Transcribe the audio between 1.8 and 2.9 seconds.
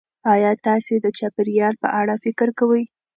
په اړه فکر کوئ؟